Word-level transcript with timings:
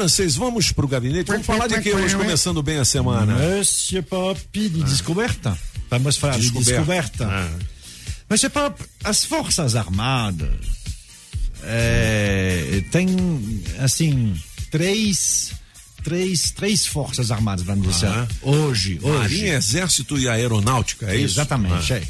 francês, 0.00 0.34
vamos 0.34 0.72
pro 0.72 0.88
gabinete? 0.88 1.26
Vamos 1.26 1.44
falar 1.44 1.66
de 1.66 1.78
que 1.82 1.92
hoje, 1.92 2.16
começando 2.16 2.62
bem 2.62 2.78
a 2.78 2.86
semana? 2.86 3.36
Monsieur 3.36 4.02
Pop, 4.02 4.40
de 4.50 4.82
descoberta. 4.84 5.58
Vamos 5.90 6.16
falar 6.16 6.38
de 6.38 6.50
descoberta. 6.50 7.28
Ah. 7.30 7.50
Monsieur 8.30 8.50
Pop, 8.50 8.82
as 9.04 9.24
Forças 9.26 9.76
Armadas 9.76 10.48
é, 11.64 12.82
tem, 12.90 13.08
assim, 13.78 14.34
três, 14.70 15.52
três, 16.02 16.50
três 16.50 16.86
Forças 16.86 17.30
Armadas, 17.30 17.62
vamos 17.66 17.86
dizer, 17.86 18.06
Ah. 18.08 18.26
hoje, 18.40 18.98
hoje. 19.02 19.18
Marinha, 19.18 19.54
Exército 19.56 20.18
e 20.18 20.26
Aeronáutica, 20.30 21.10
é 21.10 21.16
isso? 21.16 21.34
Exatamente, 21.34 21.92
Ah. 21.92 21.96
é. 21.98 22.02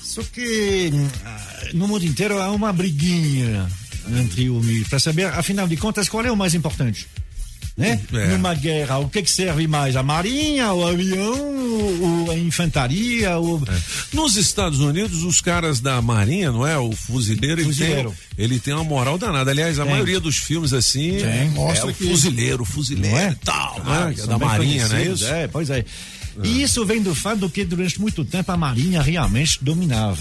Só 0.00 0.22
que 0.22 0.92
ah, 1.24 1.64
no 1.74 1.88
mundo 1.88 2.04
inteiro 2.06 2.40
há 2.40 2.52
uma 2.52 2.72
briguinha 2.72 3.66
entre 4.14 4.48
o 4.50 4.60
para 4.88 4.98
saber, 4.98 5.26
afinal 5.26 5.66
de 5.66 5.76
contas, 5.76 6.08
qual 6.08 6.24
é 6.24 6.30
o 6.30 6.36
mais 6.36 6.54
importante. 6.54 7.06
Né? 7.76 8.00
É. 8.14 8.28
Numa 8.28 8.54
guerra, 8.54 8.96
o 8.98 9.08
que, 9.10 9.20
que 9.22 9.30
serve 9.30 9.66
mais? 9.66 9.96
A 9.96 10.02
marinha, 10.02 10.72
o 10.72 10.86
avião, 10.86 11.34
o, 12.24 12.30
a 12.30 12.34
infantaria? 12.38 13.38
O... 13.38 13.62
Nos 14.14 14.36
Estados 14.36 14.80
Unidos, 14.80 15.22
os 15.24 15.42
caras 15.42 15.78
da 15.78 16.00
Marinha, 16.00 16.50
não 16.50 16.66
é? 16.66 16.78
O 16.78 16.92
fuzileiro, 16.92 17.60
ele, 17.60 17.64
Fuzileiro. 17.68 18.14
Tem, 18.34 18.44
ele 18.46 18.58
tem 18.58 18.72
uma 18.72 18.82
moral 18.82 19.18
danada. 19.18 19.50
Aliás, 19.50 19.78
a 19.78 19.84
maioria 19.84 20.18
dos 20.18 20.38
filmes 20.38 20.72
assim 20.72 21.18
Tem. 21.18 21.50
mostra 21.50 21.88
é 21.88 21.92
o 21.92 21.94
que- 21.94 22.08
fuzileiro, 22.08 22.64
fuzileiro 22.64 23.14
é? 23.14 23.30
e 23.32 23.44
tal, 23.44 23.82
Ah, 23.84 24.06
né? 24.06 24.26
Da 24.26 24.38
Marinha, 24.38 24.88
não 24.88 24.96
é 24.96 25.04
isso? 25.08 25.26
É, 25.26 25.46
pois 25.46 25.68
é. 25.68 25.84
E 26.42 26.62
isso 26.62 26.84
vem 26.86 27.02
do 27.02 27.14
fato 27.14 27.48
que 27.50 27.62
durante 27.62 28.00
muito 28.00 28.24
tempo 28.24 28.50
a 28.52 28.56
Marinha 28.56 29.02
realmente 29.02 29.58
dominava. 29.62 30.18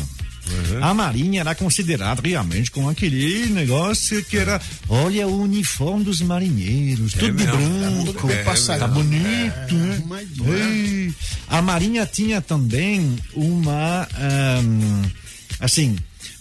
Uhum. 0.48 0.84
A 0.84 0.94
Marinha 0.94 1.42
era 1.42 1.56
considerada 1.56 2.22
realmente 2.24 2.70
com 2.72 2.88
aquele 2.88 3.48
negócio 3.48 4.24
que 4.26 4.38
era, 4.38 4.62
olha 4.88 5.28
o 5.28 5.42
uniforme 5.42 6.04
dos 6.04 6.22
marinheiros, 6.22 7.14
tudo 7.14 7.26
de 7.26 7.32
mesmo. 7.32 7.58
branco, 7.58 8.30
É, 8.30 8.42
é 8.42 8.78
tá 8.78 8.88
bonito, 8.88 9.74
né? 9.74 10.04
mas 10.06 10.28
Ei. 10.46 11.14
A 11.48 11.62
Marinha 11.62 12.06
tinha 12.06 12.42
também 12.42 13.16
uma, 13.34 14.08
ahn, 14.18 15.04
assim, 15.60 15.96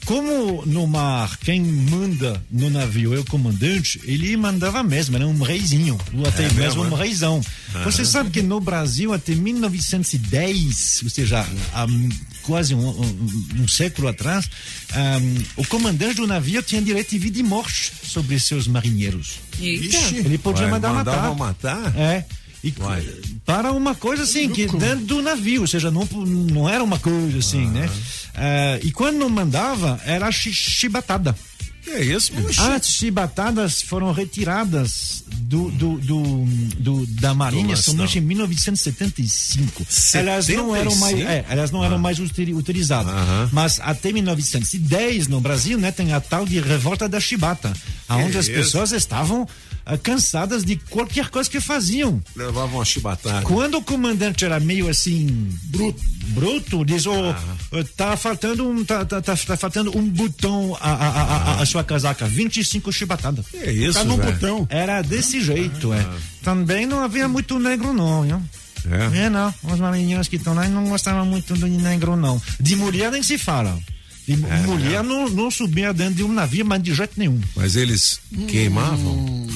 como 0.04 0.62
no 0.66 0.86
mar, 0.86 1.38
quem 1.38 1.62
manda 1.62 2.42
no 2.50 2.68
navio 2.68 3.14
é 3.14 3.18
o 3.18 3.24
comandante, 3.24 3.98
ele 4.04 4.36
mandava 4.36 4.82
mesmo, 4.82 5.16
era 5.16 5.26
um 5.26 5.42
reizinho, 5.42 5.98
ou 6.12 6.26
até 6.26 6.42
mesmo 6.52 6.82
mesmo, 6.82 6.82
um 6.84 6.98
é? 7.00 7.04
reizão. 7.04 7.40
Você 7.84 8.04
sabe 8.04 8.28
que 8.30 8.42
no 8.42 8.60
Brasil, 8.60 9.12
até 9.14 9.34
1910, 9.34 11.00
ou 11.04 11.10
seja, 11.10 11.46
há 11.72 11.86
quase 12.42 12.74
um, 12.74 12.86
um- 12.88 13.62
um 13.62 13.68
século 13.68 14.08
atrás, 14.08 14.48
ahn, 14.92 15.42
o 15.56 15.66
comandante 15.66 16.16
do 16.16 16.26
navio 16.26 16.62
tinha 16.62 16.82
direito 16.82 17.10
de 17.10 17.18
vida 17.18 17.38
e 17.38 17.42
morte 17.42 17.92
sobre 18.06 18.38
seus 18.38 18.66
marinheiros. 18.66 19.36
Eita. 19.58 19.96
Ele 20.16 20.36
podia 20.38 20.64
Ué, 20.66 20.70
mandar 20.70 20.92
matar. 20.92 21.34
matar? 21.34 21.96
É. 21.98 22.24
E 22.64 22.74
Uai. 22.80 23.06
para 23.44 23.70
uma 23.72 23.94
coisa 23.94 24.22
assim, 24.22 24.48
que 24.48 24.66
dentro 24.66 25.04
do 25.04 25.20
navio, 25.22 25.60
ou 25.60 25.66
seja, 25.66 25.90
não, 25.90 26.08
não 26.50 26.66
era 26.68 26.82
uma 26.82 26.98
coisa 26.98 27.38
assim, 27.38 27.66
né? 27.66 27.88
Ah, 28.34 28.78
e 28.82 28.90
quando 28.90 29.18
não 29.18 29.28
mandava, 29.28 30.00
era 30.04 30.32
chi- 30.32 30.52
chibatada. 30.52 31.36
É 31.86 32.02
isso, 32.02 32.32
bicho? 32.32 32.62
As 32.62 32.86
chibatadas 32.88 33.82
foram 33.82 34.10
retiradas 34.10 35.22
do, 35.26 35.70
do, 35.72 35.98
do, 35.98 36.22
do- 36.78 37.06
da 37.20 37.34
Marinha 37.34 37.76
somente 37.76 38.18
em 38.18 38.22
1975. 38.22 39.84
75? 39.86 40.16
Elas 40.18 40.48
não 40.48 40.74
eram 40.74 40.96
mais, 40.96 41.20
é, 41.20 41.44
elas 41.48 41.70
não 41.70 41.84
eram 41.84 41.98
mais 41.98 42.18
utili- 42.18 42.54
utilizadas. 42.54 43.12
Mas 43.52 43.78
até 43.82 44.10
1910 44.12 45.28
no 45.28 45.40
Brasil, 45.42 45.78
né, 45.78 45.92
tem 45.92 46.14
a 46.14 46.20
tal 46.20 46.46
de 46.46 46.58
revolta 46.60 47.06
da 47.06 47.20
chibata, 47.20 47.72
aonde 48.08 48.38
as 48.38 48.46
isso? 48.46 48.54
pessoas 48.54 48.92
estavam 48.92 49.46
ah, 49.46 49.73
cansadas 50.02 50.64
de 50.64 50.76
qualquer 50.76 51.28
coisa 51.28 51.48
que 51.48 51.60
faziam. 51.60 52.22
Levavam 52.34 52.76
uma 52.78 52.84
chibatada. 52.84 53.42
Quando 53.42 53.76
o 53.78 53.82
comandante 53.82 54.44
era 54.44 54.58
meio 54.58 54.88
assim 54.88 55.26
bruto, 55.64 56.00
bruto 56.28 56.84
diz, 56.84 57.04
oh, 57.06 57.34
tá 57.96 58.16
faltando 58.16 58.68
um, 58.68 58.84
tá, 58.84 59.04
tá, 59.04 59.20
tá, 59.20 59.36
tá 59.36 59.56
faltando 59.56 59.96
um 59.96 60.08
botão 60.08 60.76
a, 60.80 60.90
a, 60.92 61.08
a, 61.08 61.36
a, 61.58 61.62
a 61.62 61.66
sua 61.66 61.84
casaca, 61.84 62.26
25 62.26 62.90
chibatadas. 62.92 63.44
É 63.54 63.70
isso, 63.70 63.98
Tá 63.98 64.04
botão. 64.04 64.66
Era 64.70 65.02
desse 65.02 65.40
jeito, 65.40 65.92
é. 65.92 66.06
Também 66.42 66.86
não 66.86 67.02
havia 67.02 67.28
muito 67.28 67.58
negro 67.58 67.92
não, 67.92 68.22
viu? 68.22 68.42
É. 68.90 69.24
É, 69.24 69.30
não. 69.30 69.52
Os 69.62 69.80
marinheiros 69.80 70.28
que 70.28 70.36
estão 70.36 70.54
lá 70.54 70.68
não 70.68 70.84
gostavam 70.86 71.24
muito 71.24 71.54
de 71.54 71.64
negro, 71.68 72.16
não. 72.16 72.40
De 72.60 72.76
mulher 72.76 73.10
nem 73.10 73.22
se 73.22 73.38
fala. 73.38 73.78
De 74.26 74.36
mu- 74.36 74.48
mulher 74.66 75.02
Não, 75.04 75.28
não 75.28 75.50
subia 75.50 75.92
dentro 75.92 76.14
de 76.14 76.22
um 76.22 76.32
navio, 76.32 76.64
mas 76.64 76.82
de 76.82 76.94
jeito 76.94 77.12
nenhum. 77.16 77.38
Mas 77.54 77.76
eles 77.76 78.20
queimavam? 78.48 79.46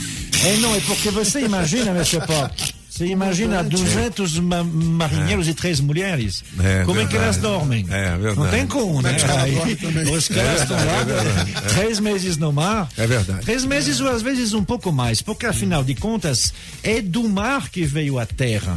É, 0.44 0.56
não, 0.59 0.75
é 0.75 0.81
porque 0.81 1.10
você 1.10 1.41
imagina, 1.41 1.93
Monsieur 1.93 2.25
Pop, 2.25 2.75
você 2.88 3.06
imagina 3.06 3.62
200 3.62 4.38
ma 4.38 4.62
marinheiros 4.62 5.49
e 5.49 5.54
três 5.54 5.81
mulheres. 5.81 6.44
É, 6.60 6.84
como 6.84 7.00
é 7.00 7.06
que 7.06 7.16
elas 7.16 7.37
dormem? 7.37 7.87
É, 7.91 8.16
verdade. 8.16 8.38
Não 8.38 8.48
tem 8.48 8.66
como, 8.66 9.03
né? 9.03 9.15
que 9.15 9.16
os 9.16 9.22
caras 9.25 9.44
Aí, 9.44 9.54
dormem 9.54 9.77
também? 9.77 10.15
os 10.16 10.28
caras 10.28 10.62
estão 10.62 10.77
lá, 10.77 11.69
três 11.75 12.00
meses 12.00 12.37
no 12.37 12.53
mar. 12.53 12.88
É 12.97 13.06
verdade. 13.06 13.41
Três 13.43 13.65
meses 13.65 14.00
ou 14.00 14.09
às 14.09 14.22
vezes 14.22 14.53
um 14.53 14.65
pouco 14.65 14.93
mais, 14.93 15.21
porque 15.21 15.47
afinal 15.47 15.82
de 15.82 15.94
contas 15.94 16.53
é 16.82 17.00
do 17.00 17.28
mar 17.28 17.69
que 17.69 17.84
veio 17.84 18.19
a 18.19 18.27
terra. 18.27 18.75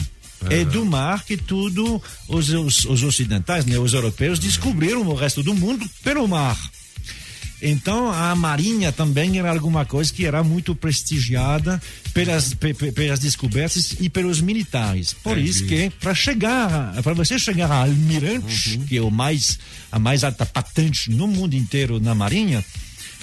É 0.50 0.66
do 0.66 0.84
mar 0.84 1.24
que 1.24 1.38
tudo 1.38 2.02
os, 2.28 2.50
os, 2.50 2.86
os 2.86 3.04
ocidentais, 3.04 3.64
né, 3.66 3.78
os 3.78 3.94
europeus, 3.94 4.40
descobriram 4.40 5.02
o 5.02 5.14
resto 5.14 5.44
do 5.44 5.54
mundo 5.54 5.88
pelo 6.04 6.28
mar. 6.28 6.58
Então 7.62 8.12
a 8.12 8.34
marinha 8.36 8.92
também 8.92 9.38
era 9.38 9.52
alguma 9.52 9.86
coisa 9.86 10.12
que 10.12 10.26
era 10.26 10.44
muito 10.44 10.74
prestigiada 10.74 11.82
pelas, 12.14 12.54
pe- 12.54 12.74
pe- 12.74 12.92
pelas 12.92 13.20
descobertas 13.20 13.96
e 14.00 14.10
pelos 14.10 14.42
militares. 14.42 15.14
Por 15.14 15.38
isso 15.38 15.66
que 15.68 15.90
para 16.00 16.16
chegar, 16.16 16.94
para 17.04 17.14
você 17.14 17.38
chegar 17.38 17.70
a 17.72 17.82
almirante, 17.84 18.80
que 18.88 18.98
é 18.98 19.02
o 19.02 19.12
mais 19.12 19.60
a 19.92 20.00
mais 20.00 20.24
alta 20.24 20.46
patente 20.46 21.12
no 21.12 21.28
mundo 21.28 21.54
inteiro 21.56 22.00
na 22.00 22.16
marinha, 22.16 22.64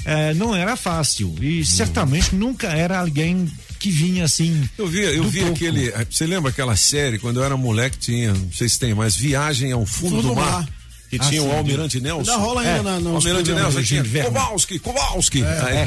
eh, 0.04 0.34
não 0.34 0.54
era 0.54 0.76
fácil 0.76 1.34
e 1.40 1.64
certamente 1.64 2.34
nunca 2.34 2.68
era 2.68 3.00
alguém 3.00 3.50
que 3.80 3.90
vinha 3.90 4.24
assim. 4.24 4.68
Eu 4.76 4.86
vi, 4.86 5.00
eu 5.00 5.24
vi 5.28 5.40
pouco. 5.40 5.54
aquele. 5.56 5.92
Você 6.10 6.26
lembra 6.26 6.50
aquela 6.50 6.76
série, 6.76 7.18
quando 7.18 7.38
eu 7.40 7.44
era 7.44 7.56
moleque, 7.56 7.96
tinha, 7.98 8.32
não 8.32 8.52
sei 8.52 8.68
se 8.68 8.78
tem 8.78 8.94
mais, 8.94 9.16
Viagem 9.16 9.72
ao 9.72 9.84
Fundo, 9.86 10.16
Fundo 10.16 10.22
do 10.22 10.28
do 10.28 10.34
Mar. 10.36 10.52
Mar. 10.62 10.68
Que 11.10 11.16
Ah, 11.16 11.24
tinha 11.28 11.40
sim. 11.40 11.48
o 11.48 11.52
Almirante 11.52 12.00
Nelson. 12.00 12.30
Ainda 12.30 12.42
rola 12.44 12.60
ainda 12.60 12.78
É, 12.78 12.82
na, 12.82 12.96
O 12.96 13.00
nos 13.00 13.26
Almirante 13.26 13.52
Nelson 13.52 13.82
tinha 13.82 14.02
Gil 14.04 14.12
Verne. 14.12 14.30
Kowalski, 14.30 14.78
Kowalski. 14.78 15.42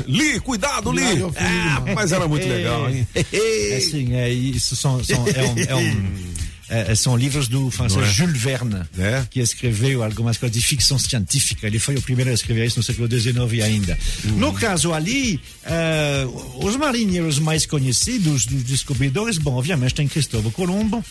Li, 0.07 0.39
cuidado, 0.39 0.91
Li. 0.91 1.01
Cuidado, 1.01 1.33
filho 1.33 1.87
É, 1.89 1.93
mas 1.95 2.11
era 2.11 2.27
muito 2.27 2.47
legal, 2.47 2.89
hein? 2.89 3.07
É 3.15 3.79
sim, 3.79 4.13
é, 4.15 4.29
isso 4.29 4.75
são, 4.75 5.03
são, 5.03 5.25
é 5.27 5.43
um, 5.43 5.59
é 5.59 5.75
um- 5.75 6.31
é, 6.73 6.95
são 6.95 7.17
livros 7.17 7.49
do 7.49 7.69
francês 7.69 8.01
é? 8.07 8.09
Jules 8.13 8.41
Verne, 8.41 8.81
É? 8.97 9.25
que 9.29 9.41
escreveu 9.41 10.01
algumas 10.03 10.37
coisas 10.37 10.57
de 10.57 10.65
ficção 10.65 10.97
científica. 10.97 11.67
Ele 11.67 11.79
foi 11.79 11.95
o 11.97 12.01
primeiro 12.01 12.31
a 12.31 12.33
escrever 12.33 12.65
isso 12.65 12.79
no 12.79 12.83
século 12.83 13.09
XIX 13.11 13.61
ainda. 13.63 13.99
No 14.37 14.53
caso 14.53 14.93
ali, 14.93 15.41
eh, 15.65 16.25
os 16.61 16.77
marinheiros 16.77 17.39
mais 17.39 17.65
conhecidos 17.65 18.45
dos 18.45 18.63
descobridores, 18.63 19.37
bom, 19.37 19.53
obviamente 19.55 19.93
tem 19.95 20.07
Cristóvão 20.07 20.49
Colombo, 20.51 21.03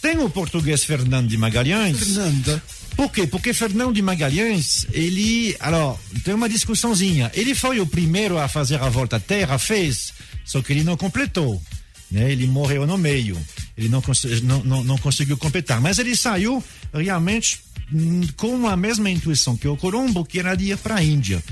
tem 0.00 0.16
o 0.18 0.30
português 0.30 0.84
Fernando 0.84 1.26
de 1.28 1.36
Magalhães. 1.36 1.98
Fernanda. 1.98 2.62
Por 3.00 3.10
quê? 3.10 3.26
Porque 3.26 3.54
Fernão 3.54 3.94
de 3.94 4.02
Magalhães, 4.02 4.86
ele. 4.92 5.56
Alors, 5.58 5.98
tem 6.22 6.34
uma 6.34 6.50
discussãozinha. 6.50 7.30
Ele 7.32 7.54
foi 7.54 7.80
o 7.80 7.86
primeiro 7.86 8.36
a 8.36 8.46
fazer 8.46 8.78
a 8.78 8.90
volta 8.90 9.16
à 9.16 9.18
Terra, 9.18 9.58
fez, 9.58 10.12
só 10.44 10.60
que 10.60 10.70
ele 10.70 10.84
não 10.84 10.98
completou. 10.98 11.62
Né? 12.10 12.30
Ele 12.30 12.46
morreu 12.46 12.86
no 12.86 12.98
meio. 12.98 13.40
Ele 13.74 13.88
não, 13.88 14.02
não, 14.42 14.64
não, 14.64 14.84
não 14.84 14.98
conseguiu 14.98 15.38
completar. 15.38 15.80
Mas 15.80 15.98
ele 15.98 16.14
saiu 16.14 16.62
realmente 16.92 17.60
hum, 17.90 18.20
com 18.36 18.68
a 18.68 18.76
mesma 18.76 19.08
intuição 19.08 19.56
que 19.56 19.66
o 19.66 19.78
Colombo, 19.78 20.22
que 20.22 20.38
era 20.38 20.54
de 20.54 20.70
ir 20.70 20.76
para 20.76 20.96
a 20.96 21.02
Índia, 21.02 21.42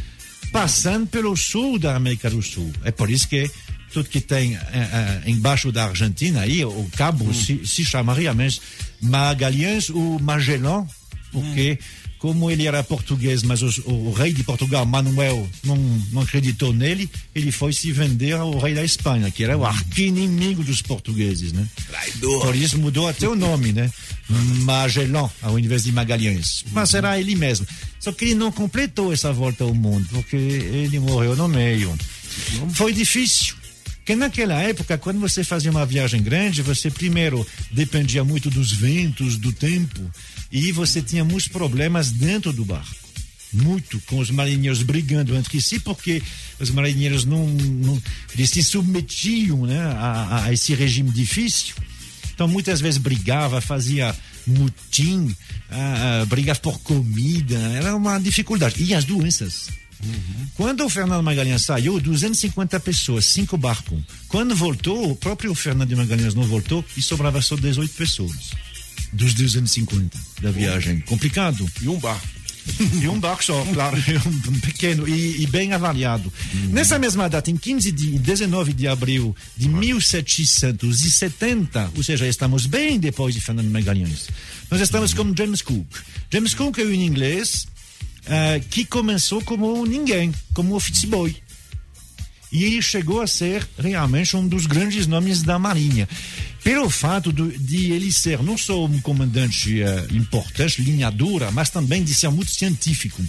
passando 0.53 1.07
pelo 1.07 1.35
sul 1.35 1.79
da 1.79 1.97
América 1.97 2.29
do 2.29 2.43
Sul. 2.43 2.71
É 2.85 2.91
por 2.91 3.09
isso 3.09 3.27
que 3.27 3.51
tudo 3.91 4.11
que 4.11 4.21
tem 4.21 4.55
eh, 4.55 4.61
eh, 4.75 5.23
embaixo 5.25 5.73
da 5.73 5.87
Argentina, 5.87 6.43
aí, 6.43 6.63
o 6.63 6.91
cabo 6.95 7.33
se, 7.33 7.67
se 7.67 7.87
chama 7.87 8.13
realmente 8.13 8.61
Magalhães 9.01 9.89
ou 9.89 10.21
Magellan, 10.21 10.87
porque 11.33 11.79
como 12.19 12.51
ele 12.51 12.67
era 12.67 12.83
português, 12.83 13.45
mas 13.45 13.63
os- 13.63 13.79
o, 13.85 14.11
rei 14.11 14.33
de 14.33 14.43
Portugal, 14.43 14.85
Manuel, 14.85 15.49
não, 15.63 15.77
não 16.13 16.23
acreditou 16.23 16.73
nele, 16.73 17.09
ele 17.33 17.53
foi 17.53 17.73
se 17.73 17.93
vender 17.93 18.33
ao 18.33 18.59
rei 18.59 18.75
da 18.75 18.83
Espanha, 18.85 19.31
que 19.31 19.45
era 19.45 19.57
o 19.57 19.65
arqui-inimigo 19.65 20.65
dos 20.65 20.83
portugueses, 20.83 21.53
né? 21.53 21.65
Por 22.41 22.57
isso 22.57 22.77
mudou 22.79 23.07
até 23.09 23.29
o 23.29 23.37
nome, 23.37 23.73
né? 23.73 23.89
Magellan, 24.65 25.31
ao 25.43 25.59
invés 25.59 25.85
de 25.85 25.93
Magalhães. 25.93 26.65
Mas 26.73 26.93
era 26.95 27.19
ele 27.21 27.35
mesmo. 27.37 27.67
Só 28.01 28.13
que 28.13 28.25
ele 28.27 28.35
não 28.35 28.51
completou 28.51 29.13
essa 29.13 29.33
volta 29.33 29.65
ao 29.65 29.75
mundo, 29.75 30.07
porque 30.11 30.37
ele 30.37 30.99
morreu 30.99 31.37
no 31.37 31.49
meio. 31.49 31.97
Foi 32.75 32.93
difícil. 32.93 33.55
Porque 33.99 34.17
naquela 34.17 34.61
época, 34.63 34.97
quando 34.97 35.21
você 35.21 35.45
fazia 35.45 35.71
uma 35.71 35.85
viagem 35.85 36.23
grande, 36.23 36.63
você 36.63 36.91
primeiro 36.91 37.47
dependia 37.71 38.25
muito 38.25 38.49
dos 38.51 38.73
ventos, 38.73 39.37
do 39.37 39.53
tempo, 39.53 40.01
e 40.51 40.73
você 40.73 41.03
tinha 41.03 41.25
muitos 41.25 41.49
problemas 41.49 42.11
dentro 42.11 42.53
do 42.53 42.65
barco. 42.65 42.97
muito 43.51 43.99
com 44.03 44.19
os 44.19 44.31
marinheiros 44.31 44.83
brigando 44.83 45.35
entre 45.35 45.61
si, 45.63 45.81
porque 45.81 46.23
os 46.61 46.71
marinheiros 46.71 47.25
não, 47.25 47.47
não 47.49 48.01
eles 48.35 48.51
se 48.51 48.63
submetiam 48.63 49.65
né, 49.65 49.81
a, 49.81 50.45
a, 50.45 50.53
esse 50.53 50.75
regime 50.75 51.11
difícil. 51.11 51.75
Então 52.35 52.47
muitas 52.47 52.81
vezes 52.81 52.99
brigava, 52.99 53.61
fazia 53.61 54.15
mutim, 54.47 55.35
uh, 55.71 56.27
brigava 56.27 56.61
por 56.61 56.79
comida, 56.81 57.59
era 57.75 57.97
uma 57.97 58.19
dificuldade. 58.19 58.83
E 58.83 58.95
as 58.95 59.05
doenças. 59.05 59.69
Uhum. 60.05 60.47
Quando 60.55 60.85
o 60.85 60.89
Fernando 60.89 61.23
Magalhães 61.23 61.63
saiu, 61.63 61.99
250 61.99 62.79
pessoas, 62.81 63.25
cinco 63.25 63.57
barcos. 63.57 63.99
Quando 64.29 64.55
voltou, 64.55 65.11
o 65.11 65.17
próprio 65.17 65.55
Fernando 65.55 65.97
Magalhães 65.97 66.35
não 66.35 66.45
voltou 66.45 66.85
e 66.97 67.03
sobrava 67.03 67.43
só 67.43 67.57
18 67.57 67.95
pessoas. 67.95 68.51
Dos 69.13 69.35
250 69.35 70.19
da 70.43 70.51
viagem. 70.51 71.01
Complicado. 71.01 71.69
E 71.81 71.89
um 71.89 71.99
barco. 71.99 72.27
E 73.01 73.09
um 73.09 73.19
barco 73.19 73.43
só, 73.43 73.65
claro, 73.73 73.97
um 74.47 74.61
pequeno 74.61 75.09
e, 75.09 75.43
e 75.43 75.47
bem 75.47 75.73
avaliado. 75.73 76.31
Uhum. 76.55 76.69
Nessa 76.71 76.99
mesma 76.99 77.27
data, 77.29 77.51
em 77.51 77.57
15 77.57 77.91
de 77.93 78.19
19 78.19 78.75
de 78.75 78.87
abril 78.87 79.35
de 79.57 79.67
1770, 79.69 81.93
ou 81.97 82.03
seja, 82.03 82.27
estamos 82.27 82.67
bem 82.67 82.99
depois 82.99 83.35
de 83.35 83.41
Fernando 83.41 83.71
Magalhães, 83.71 84.29
nós 84.71 84.83
estamos 84.83 85.15
com 85.15 85.35
James 85.35 85.63
Cook. 85.63 85.87
James 86.31 86.53
Cook 86.55 86.77
é 86.79 86.85
um 86.85 86.93
inglês 86.93 87.67
uh, 88.27 88.61
que 88.71 88.85
começou 88.85 89.43
como 89.43 89.87
ninguém, 89.87 90.31
como 90.53 90.75
office 90.75 91.07
boy. 91.07 91.35
E 92.51 92.65
ele 92.65 92.81
chegou 92.81 93.21
a 93.21 93.27
ser 93.27 93.67
realmente 93.79 94.35
um 94.35 94.47
dos 94.47 94.67
grandes 94.67 95.07
nomes 95.07 95.43
da 95.43 95.59
Marinha. 95.59 96.09
Pelo 96.69 96.91
fato 96.91 97.33
de, 97.33 97.57
de 97.57 97.93
ele 97.93 98.13
ser 98.13 98.43
não 98.43 98.59
só 98.59 98.85
um 98.85 99.01
comandante 99.01 99.81
uh, 99.83 100.15
importante, 100.15 100.83
linha 100.83 101.11
dura, 101.11 101.51
mas 101.51 101.71
também 101.71 102.05
de 102.05 102.13
ser 102.13 102.29
muito 102.29 102.51
científico. 102.51 103.23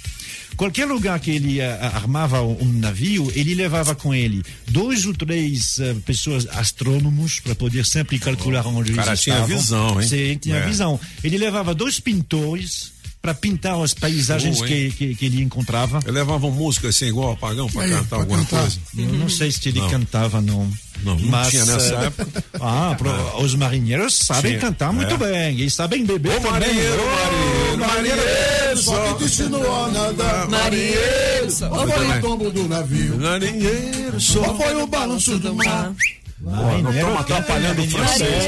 Qualquer 0.58 0.86
lugar 0.86 1.18
que 1.22 1.32
ele 1.32 1.60
uh, 1.60 1.96
armava 1.96 2.42
um 2.42 2.66
navio, 2.66 3.32
ele 3.34 3.56
levava 3.56 3.96
com 3.96 4.14
ele 4.14 4.44
dois 4.68 5.06
ou 5.06 5.14
três 5.14 5.78
uh, 5.78 5.96
pessoas 6.02 6.48
astrônomos 6.50 7.40
para 7.40 7.56
poder 7.56 7.86
sempre 7.86 8.20
calcular 8.20 8.68
onde 8.68 8.92
eles 8.92 9.08
estavam. 9.08 9.46
tinha 9.46 9.58
visão, 9.58 10.02
hein? 10.02 10.08
Sim, 10.10 10.38
tinha 10.38 10.58
é. 10.58 10.68
visão. 10.68 11.00
Ele 11.24 11.38
levava 11.38 11.74
dois 11.74 11.98
pintores 11.98 12.92
para 13.22 13.34
pintar 13.34 13.82
as 13.82 13.94
paisagens 13.94 14.62
que, 14.62 14.92
que, 14.92 15.16
que, 15.16 15.26
ele 15.26 15.42
encontrava. 15.42 16.00
Ele 16.04 16.12
levava 16.12 16.50
música 16.50 16.90
assim, 16.90 17.06
igual 17.06 17.32
apagão, 17.32 17.70
para 17.70 17.88
cantar 17.88 18.04
pra 18.06 18.18
alguma 18.18 18.40
cantar. 18.40 18.62
coisa? 18.62 18.80
Eu 18.98 19.14
não 19.14 19.30
sei 19.30 19.50
se 19.50 19.70
ele 19.70 19.80
não. 19.80 19.90
cantava, 19.90 20.42
não. 20.42 20.70
Não, 21.04 21.16
não 21.16 21.30
Mas, 21.30 21.50
tinha 21.50 21.66
nessa 21.66 21.96
uh, 21.96 22.04
época. 22.06 22.44
Ah, 22.62 22.94
pro, 22.98 23.10
é. 23.10 23.42
os 23.42 23.56
marinheiros 23.56 24.18
sabem 24.18 24.52
tinha. 24.52 24.60
cantar 24.62 24.92
muito 24.92 25.14
é. 25.14 25.18
bem. 25.18 25.62
E 25.62 25.72
sabem 25.72 26.06
beber 26.06 26.32
Ô, 26.32 26.42
também. 26.42 26.52
Marinheiro, 26.52 27.04
marinheiro, 27.06 27.78
marinheiro, 27.78 28.18
marinheiro, 28.18 28.78
só 28.78 29.14
que 29.14 29.20
te 29.20 29.24
ensinou 29.26 29.86
a 29.86 29.88
nadar. 29.90 30.50
Marinheiro, 30.50 31.48
qual 31.70 31.88
foi 31.88 32.08
o 32.08 32.22
tombo 32.22 32.52
do 32.52 32.68
navio? 32.68 33.18
Marinheiro, 33.18 34.20
só. 34.20 34.56
Foi 34.56 34.76
o 34.76 34.88
balanço 34.88 35.40
do 35.40 35.56
mar? 35.56 35.94
Não, 36.42 36.82
não 36.82 36.92
estamos 36.92 37.20
atrapalhando 37.20 37.82
o 37.82 37.90
francês. 37.90 38.44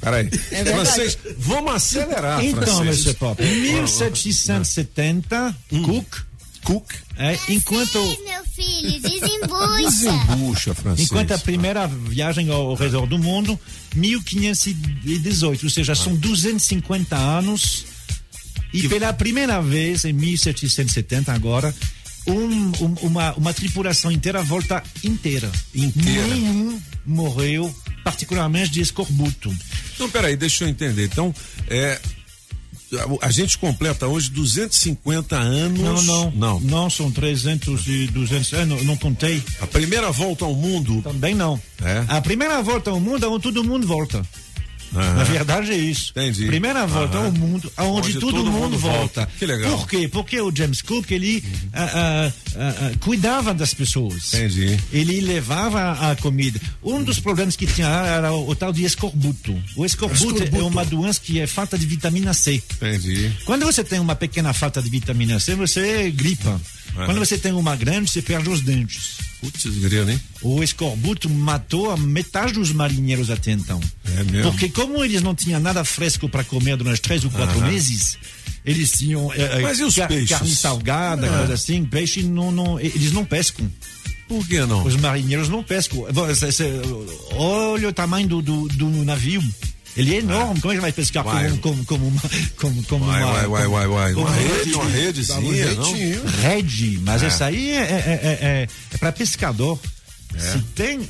Peraí. 0.00 0.30
É 0.50 0.64
francês, 0.64 1.18
vamos 1.38 1.74
acelerar, 1.74 2.44
Então, 2.44 2.84
Mr. 2.84 3.14
Pop, 3.14 3.42
em 3.42 3.60
1770, 3.60 5.56
hum. 5.72 5.82
Cook 5.82 6.27
Cook. 6.68 6.92
É, 7.16 7.38
enquanto. 7.48 7.98
meu 7.98 8.44
filho, 8.44 9.00
desembucha. 9.00 9.82
desembucha, 9.82 10.74
francês. 10.74 11.08
Enquanto 11.08 11.32
a 11.32 11.38
primeira 11.38 11.86
viagem 11.86 12.50
ao 12.50 12.74
redor 12.74 13.06
do 13.06 13.18
mundo, 13.18 13.58
1518, 13.96 15.64
ou 15.64 15.70
seja, 15.70 15.94
são 15.94 16.14
250 16.14 17.16
anos. 17.16 17.86
E 18.70 18.86
pela 18.86 19.14
primeira 19.14 19.62
vez, 19.62 20.04
em 20.04 20.12
1770, 20.12 21.32
agora, 21.32 21.74
um, 22.26 22.34
um, 22.84 22.94
uma, 23.00 23.32
uma 23.32 23.54
tripulação 23.54 24.12
inteira 24.12 24.42
volta 24.42 24.82
inteira. 25.02 25.50
Inteira. 25.74 26.26
Nenhum 26.26 26.78
morreu, 27.06 27.74
particularmente 28.04 28.72
de 28.72 28.82
escorbuto. 28.82 29.50
Então, 29.94 30.10
peraí, 30.10 30.36
deixa 30.36 30.64
eu 30.64 30.68
entender. 30.68 31.06
Então, 31.06 31.34
é, 31.66 31.98
a 33.20 33.30
gente 33.30 33.58
completa 33.58 34.06
hoje 34.06 34.30
250 34.30 35.36
anos. 35.36 35.80
Não, 35.80 36.02
não. 36.02 36.30
Não, 36.30 36.60
não 36.60 36.90
são 36.90 37.10
300 37.10 37.86
e 37.86 38.06
200 38.06 38.52
anos, 38.54 38.84
não 38.84 38.96
contei. 38.96 39.42
A 39.60 39.66
primeira 39.66 40.10
volta 40.10 40.44
ao 40.44 40.54
mundo? 40.54 41.02
Também 41.02 41.34
não. 41.34 41.60
É? 41.82 42.04
A 42.08 42.20
primeira 42.20 42.62
volta 42.62 42.90
ao 42.90 43.00
mundo 43.00 43.24
é 43.24 43.28
onde 43.28 43.42
todo 43.42 43.64
mundo 43.64 43.86
volta. 43.86 44.22
Uhum. 44.92 45.14
Na 45.14 45.24
verdade 45.24 45.72
é 45.72 45.76
isso. 45.76 46.10
Entendi. 46.10 46.46
Primeira 46.46 46.86
volta 46.86 47.18
uhum. 47.18 47.26
ao 47.26 47.32
mundo, 47.32 47.72
aonde 47.76 48.14
todo, 48.14 48.32
todo, 48.32 48.50
mundo, 48.50 48.50
mundo 48.50 48.78
volta. 48.78 48.98
volta. 48.98 49.28
Que 49.38 49.46
legal. 49.46 49.78
Por 49.78 49.88
quê? 49.88 50.08
Porque 50.08 50.40
o 50.40 50.54
James 50.54 50.82
Cook, 50.82 51.10
ele 51.10 51.44
uhum. 51.44 51.68
uh, 51.74 52.28
uh, 52.28 52.94
uh, 52.94 52.98
cuidava 52.98 53.52
das 53.52 53.74
pessoas. 53.74 54.32
Entendi. 54.34 54.78
Ele 54.92 55.20
levava 55.20 56.10
a 56.10 56.16
comida. 56.16 56.60
Um 56.82 57.02
dos 57.02 57.20
problemas 57.20 57.56
que 57.56 57.66
tinha 57.66 57.88
era 57.88 58.32
o, 58.32 58.50
o 58.50 58.54
tal 58.54 58.72
de 58.72 58.84
escorbuto. 58.84 59.52
O 59.76 59.84
escorbuto, 59.84 60.42
escorbuto, 60.42 60.56
é 60.56 60.64
uma 60.64 60.84
doença 60.84 61.20
que 61.22 61.40
é 61.40 61.46
falta 61.46 61.78
de 61.78 61.86
vitamina 61.86 62.32
C. 62.32 62.62
Entendi. 62.76 63.32
Quando 63.44 63.66
você 63.66 63.84
tem 63.84 64.00
uma 64.00 64.14
pequena 64.14 64.52
falta 64.52 64.82
de 64.82 64.88
vitamina 64.88 65.38
C, 65.38 65.54
você 65.54 66.10
gripa. 66.10 66.60
Quando 66.94 67.18
você 67.18 67.38
tem 67.38 67.52
uma 67.52 67.76
grande, 67.76 68.10
você 68.10 68.22
perde 68.22 68.48
os 68.48 68.60
dentes. 68.60 69.27
Putz, 69.40 69.66
grilo, 69.66 70.10
hein? 70.10 70.20
O 70.42 70.62
escorbuto 70.62 71.30
matou 71.30 71.90
a 71.90 71.96
metade 71.96 72.54
dos 72.54 72.72
marinheiros 72.72 73.30
até 73.30 73.52
então. 73.52 73.80
É 74.16 74.24
mesmo? 74.24 74.50
Porque 74.50 74.68
como 74.68 75.04
eles 75.04 75.22
não 75.22 75.34
tinham 75.34 75.60
nada 75.60 75.84
fresco 75.84 76.28
para 76.28 76.42
comer 76.42 76.76
durante 76.76 77.00
três 77.00 77.24
ou 77.24 77.30
quatro 77.30 77.60
meses, 77.62 78.18
eles 78.64 78.90
tinham 78.92 79.32
é, 79.32 79.60
Mas 79.60 79.78
e 79.78 79.84
os 79.84 79.94
car 79.94 80.08
peixes? 80.08 80.30
carne 80.30 80.54
salgada, 80.54 81.26
é. 81.26 81.38
coisa 81.38 81.54
assim, 81.54 81.84
peixe 81.84 82.22
não, 82.22 82.50
não, 82.50 82.80
eles 82.80 83.12
não 83.12 83.24
pescam. 83.24 83.70
Por 84.26 84.46
que 84.46 84.60
não? 84.66 84.84
Os 84.84 84.96
marinheiros 84.96 85.48
não 85.48 85.62
pescam. 85.62 86.04
Olha 87.32 87.88
o 87.88 87.92
tamanho 87.92 88.28
do, 88.28 88.42
do, 88.42 88.68
do 88.68 88.88
navio. 89.04 89.42
Ele 89.98 90.14
é 90.14 90.18
enorme, 90.18 90.60
como 90.60 90.72
é 90.72 90.76
que 90.76 90.80
vai 90.80 90.92
pescar 90.92 91.24
como, 91.24 91.58
como, 91.58 91.84
como 91.84 92.06
uma. 92.06 92.22
Como, 92.56 92.84
como 92.84 93.04
vai, 93.04 93.24
uma, 93.24 93.32
vai, 93.32 93.48
vai, 93.48 93.66
vai, 93.66 93.88
vai. 93.88 94.14
Uma, 94.14 94.22
uma 94.22 94.30
rede, 94.30 94.74
uma 94.74 94.88
redezinha, 94.88 95.74
não? 95.74 95.92
Rede, 96.40 97.00
mas 97.02 97.22
é. 97.22 97.26
essa 97.26 97.46
aí 97.46 97.70
é, 97.70 97.74
é, 97.74 97.80
é, 97.80 98.38
é, 98.40 98.68
é 98.92 98.98
para 98.98 99.10
pescador. 99.10 99.76
É. 100.36 100.38
Se 100.38 100.58
tem. 100.76 101.00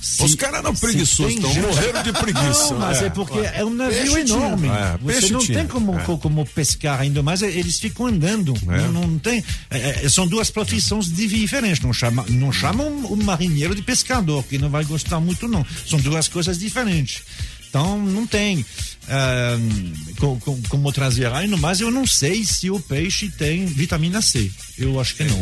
Se, 0.00 0.22
Os 0.22 0.34
caras 0.36 0.62
não 0.62 0.74
preguiçosos, 0.74 1.34
estão 1.34 1.52
morreram 1.52 2.02
de 2.04 2.12
preguiça. 2.12 2.70
Não, 2.70 2.78
mas 2.78 3.02
é, 3.02 3.06
é 3.06 3.10
porque 3.10 3.38
é 3.38 3.64
um 3.64 3.74
navio 3.74 4.14
peixe 4.14 4.32
enorme. 4.32 4.68
É, 4.68 4.98
Você 5.02 5.30
não 5.30 5.44
tem 5.44 5.66
como, 5.66 5.98
é. 5.98 6.04
como 6.04 6.46
pescar 6.46 7.00
ainda 7.00 7.20
mais, 7.20 7.42
eles 7.42 7.80
ficam 7.80 8.06
andando. 8.06 8.54
É. 8.68 8.78
Não, 8.88 9.06
não, 9.06 9.18
tem. 9.18 9.44
É, 9.68 10.08
são 10.08 10.26
duas 10.26 10.50
profissões 10.50 11.12
diferentes. 11.12 11.82
Não 11.82 11.92
chama, 11.92 12.24
não 12.28 12.52
chama 12.52 12.84
um, 12.84 13.12
um 13.12 13.16
marinheiro 13.16 13.74
de 13.74 13.82
pescador, 13.82 14.44
que 14.44 14.56
não 14.56 14.70
vai 14.70 14.84
gostar 14.84 15.20
muito, 15.20 15.48
não. 15.48 15.66
São 15.84 15.98
duas 15.98 16.28
coisas 16.28 16.58
diferentes. 16.58 17.22
Então, 17.68 17.98
não 17.98 18.26
tem 18.26 18.64
uh, 19.08 20.38
como, 20.40 20.62
como 20.68 20.92
trazer 20.92 21.30
aí, 21.32 21.46
mas 21.48 21.80
eu 21.80 21.90
não 21.90 22.06
sei 22.06 22.44
se 22.44 22.70
o 22.70 22.80
peixe 22.80 23.30
tem 23.30 23.66
vitamina 23.66 24.22
C. 24.22 24.50
Eu 24.78 24.98
acho 25.00 25.14
que 25.14 25.24
não. 25.24 25.38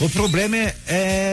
O 0.00 0.10
problema 0.10 0.56
é, 0.56 0.74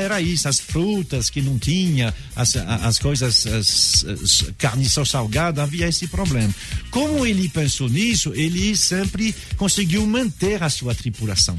era 0.03 0.21
isso, 0.21 0.47
as 0.47 0.59
frutas 0.59 1.29
que 1.29 1.41
não 1.41 1.57
tinha, 1.57 2.13
as, 2.35 2.55
as 2.55 2.99
coisas, 2.99 3.45
as, 3.45 4.05
as 4.05 4.45
carne 4.57 4.87
só 4.87 5.03
salgada, 5.03 5.63
havia 5.63 5.87
esse 5.87 6.07
problema. 6.07 6.53
Como 6.89 7.25
ele 7.25 7.49
pensou 7.49 7.89
nisso, 7.89 8.31
ele 8.35 8.75
sempre 8.75 9.35
conseguiu 9.57 10.05
manter 10.05 10.63
a 10.63 10.69
sua 10.69 10.95
tripulação. 10.95 11.57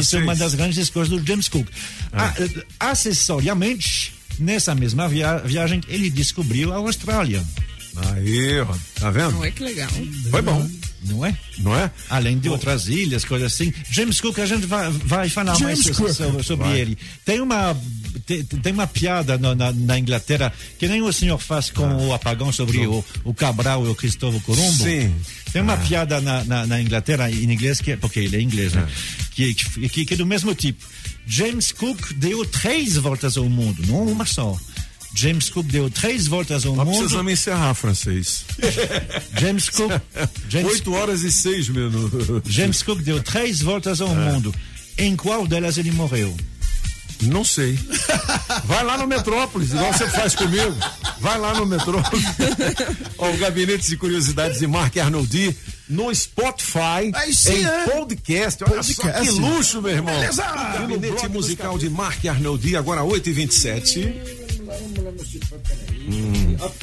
Isso 0.00 0.16
é 0.16 0.22
uma 0.22 0.34
das 0.34 0.54
grandes 0.54 0.88
coisas 0.88 1.10
do 1.10 1.26
James 1.26 1.48
Cook. 1.48 1.68
Ah. 2.12 2.32
Acessoriamente, 2.80 4.14
nessa 4.38 4.74
mesma 4.74 5.08
via 5.08 5.38
viagem, 5.38 5.80
ele 5.88 6.08
descobriu 6.10 6.72
a 6.72 6.76
Austrália. 6.76 7.44
Aí, 7.96 8.60
ó, 8.60 8.74
tá 8.98 9.10
vendo? 9.10 9.32
Não 9.32 9.44
é 9.44 9.50
que 9.50 9.62
legal. 9.62 9.90
Foi 10.30 10.42
bom. 10.42 10.68
Não 11.06 11.24
é? 11.24 11.36
Não 11.58 11.76
é? 11.76 11.90
Além 12.08 12.38
de 12.38 12.48
outras 12.48 12.88
ilhas, 12.88 13.24
coisas 13.24 13.52
assim. 13.52 13.72
James 13.90 14.20
Cook, 14.20 14.38
a 14.38 14.46
gente 14.46 14.66
vai, 14.66 14.90
vai 14.90 15.28
falar 15.28 15.54
James 15.54 15.84
mais 15.84 15.96
sobre, 15.96 16.42
sobre 16.42 16.68
ele. 16.78 16.98
Tem 17.24 17.40
uma, 17.40 17.76
tem, 18.24 18.42
tem 18.42 18.72
uma 18.72 18.86
piada 18.86 19.36
no, 19.36 19.54
na, 19.54 19.70
na, 19.70 19.98
Inglaterra 19.98 20.52
que 20.78 20.88
nem 20.88 21.02
o 21.02 21.12
senhor 21.12 21.38
faz 21.38 21.68
com 21.68 21.84
ah. 21.84 21.96
o 21.96 22.14
apagão 22.14 22.50
sobre 22.50 22.86
o, 22.86 23.04
o 23.22 23.34
Cabral 23.34 23.84
e 23.86 23.90
o 23.90 23.94
Cristóvão 23.94 24.40
Colombo. 24.40 24.84
Sim. 24.84 25.14
Tem 25.52 25.60
uma 25.60 25.74
ah. 25.74 25.78
piada 25.78 26.20
na, 26.22 26.42
na, 26.44 26.66
na, 26.66 26.80
Inglaterra, 26.80 27.30
em 27.30 27.52
inglês, 27.52 27.80
que, 27.82 27.92
é, 27.92 27.96
porque 27.96 28.20
ele 28.20 28.36
é 28.36 28.40
inglês, 28.40 28.72
né? 28.72 28.88
Ah. 28.88 29.24
Que, 29.32 29.54
que, 29.54 30.04
que 30.06 30.14
é 30.14 30.16
do 30.16 30.26
mesmo 30.26 30.54
tipo. 30.54 30.84
James 31.26 31.70
Cook 31.72 32.12
deu 32.14 32.44
três 32.46 32.96
voltas 32.96 33.36
ao 33.36 33.48
mundo, 33.48 33.82
não 33.86 34.06
uma 34.06 34.24
só. 34.24 34.58
James 35.14 35.48
Cook 35.48 35.66
deu 35.66 35.88
três 35.88 36.26
voltas 36.26 36.66
ao 36.66 36.74
Nós 36.74 36.86
mundo. 36.86 36.98
precisamos 36.98 37.32
encerrar, 37.32 37.74
francês. 37.74 38.44
James 39.38 39.70
Cook. 39.70 39.92
James 40.48 40.72
Oito 40.72 40.92
horas 40.92 41.22
e 41.22 41.32
seis 41.32 41.68
minutos. 41.68 42.42
James 42.46 42.82
Cook 42.82 43.00
deu 43.00 43.22
três 43.22 43.62
voltas 43.62 44.00
ao 44.00 44.10
é. 44.10 44.14
mundo. 44.14 44.54
Em 44.98 45.14
qual 45.16 45.46
delas 45.46 45.78
ele 45.78 45.92
morreu? 45.92 46.34
Não 47.22 47.44
sei. 47.44 47.78
Vai 48.64 48.84
lá 48.84 48.98
no 48.98 49.06
Metrópolis, 49.06 49.70
igual 49.72 49.92
você 49.92 50.08
faz 50.10 50.34
comigo. 50.34 50.74
Vai 51.20 51.38
lá 51.38 51.54
no 51.54 51.64
Metrópolis. 51.64 52.24
Ó, 53.16 53.30
o 53.30 53.36
Gabinete 53.38 53.88
de 53.88 53.96
Curiosidades 53.96 54.58
de 54.58 54.66
Mark 54.66 54.96
Arnoldi 54.96 55.56
no 55.88 56.12
Spotify, 56.14 57.12
Aí 57.14 57.32
sim, 57.32 57.60
em 57.60 57.64
é. 57.64 57.86
podcast. 57.88 58.64
Olha 58.64 58.82
só 58.82 59.02
Podcast. 59.02 59.32
que 59.34 59.40
luxo, 59.40 59.80
meu 59.80 59.92
irmão. 59.92 60.14
Beleza. 60.14 60.42
Gabinete 60.42 61.28
musical 61.28 61.78
de 61.78 61.88
Mark 61.88 62.24
Arnoldi, 62.26 62.76
agora 62.76 63.02
8h27. 63.02 64.43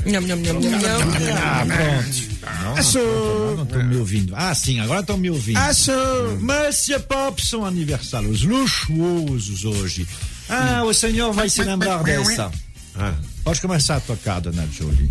Nham, 0.05 0.21
nham, 0.21 0.37
nham, 0.39 0.59
nham, 0.59 0.79
nham. 0.79 0.99
Ah, 1.37 1.65
pronto. 1.65 2.97
Não, 2.99 3.55
não 3.55 3.63
estão 3.63 3.83
me 3.83 3.95
ouvindo. 3.97 4.33
Ah, 4.35 4.53
sim, 4.55 4.79
agora 4.79 5.01
estão 5.01 5.17
me 5.17 5.29
ouvindo. 5.29 5.57
Acho. 5.57 5.91
Monsieur 6.39 6.99
Pop 7.01 7.45
são 7.45 7.65
aniversários 7.65 8.43
luxuosos 8.43 9.65
hoje. 9.65 10.07
Ah, 10.49 10.83
o 10.83 10.93
senhor 10.93 11.31
vai 11.33 11.49
se 11.49 11.63
lembrar 11.63 12.03
dessa. 12.03 12.51
Ah, 12.95 13.13
Pode 13.43 13.61
começar 13.61 13.95
a 13.97 13.99
tocar, 14.01 14.39
dona 14.41 14.67
Jolie. 14.71 15.09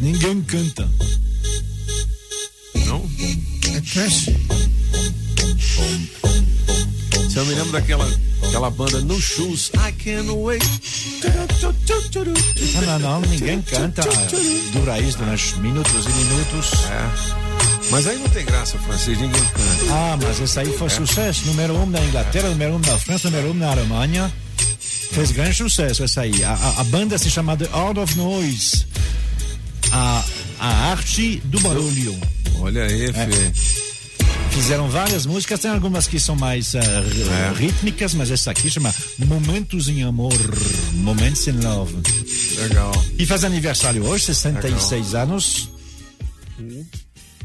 Ninguém 0.00 0.40
canta. 0.42 0.88
não? 2.86 3.08
É 3.76 3.80
trash. 3.80 4.26
Se 7.30 7.36
eu 7.38 7.46
me 7.46 7.54
lembro 7.54 7.72
daquela 7.72 8.08
aquela 8.46 8.70
banda 8.70 9.00
No 9.02 9.20
Shoes, 9.20 9.70
I 9.74 9.92
Can't 9.92 10.30
Wait. 10.30 10.62
Não, 12.74 12.98
não, 12.98 12.98
não, 12.98 13.20
ninguém 13.30 13.62
canta. 13.62 14.02
Dura 14.72 14.98
isso 14.98 15.18
durante 15.18 15.58
minutos 15.58 16.04
e 16.06 16.08
minutos. 16.08 16.70
É. 16.90 17.40
Mas 17.90 18.06
aí 18.06 18.16
não 18.18 18.28
tem 18.28 18.44
graça, 18.44 18.78
francês, 18.78 19.18
ninguém 19.18 19.40
canta. 19.40 19.92
Ah, 19.92 20.18
mas 20.20 20.40
esse 20.40 20.58
aí 20.58 20.76
foi 20.76 20.88
sucesso. 20.90 21.46
Número 21.46 21.74
um 21.76 21.86
na 21.86 22.00
Inglaterra, 22.04 22.48
número 22.48 22.74
um 22.74 22.78
na 22.80 22.98
França, 22.98 23.30
número 23.30 23.50
um 23.50 23.54
na 23.54 23.70
Alemanha. 23.70 24.32
Fez 25.12 25.30
grande 25.32 25.56
sucesso 25.56 26.02
essa 26.04 26.22
aí. 26.22 26.42
A, 26.44 26.52
a- 26.52 26.80
a 26.80 26.84
banda 26.84 27.18
se 27.18 27.30
chama 27.30 27.56
The 27.56 27.68
Art 27.72 27.96
of 27.98 28.16
Noise. 28.16 28.86
A, 29.92 30.24
a 30.58 30.68
arte 30.92 31.40
do 31.44 31.58
barulho. 31.60 32.16
Olha 32.60 32.84
aí, 32.84 33.12
Fê. 33.12 33.52
Fizeram 34.52 34.88
várias 34.88 35.26
músicas, 35.26 35.60
tem 35.60 35.70
algumas 35.70 36.06
que 36.06 36.18
são 36.20 36.36
mais 36.36 36.74
r- 36.74 36.82
rítmicas, 37.56 38.14
mas 38.14 38.30
essa 38.30 38.50
aqui 38.50 38.68
chama 38.70 38.94
Momentos 39.18 39.88
em 39.88 40.02
Amor, 40.02 40.32
Moments 40.94 41.46
in 41.46 41.52
Love. 41.62 41.96
Legal. 42.58 42.92
E 43.18 43.24
faz 43.26 43.42
aniversário 43.44 44.04
hoje, 44.04 44.24
66 44.26 45.14
anos. 45.14 45.70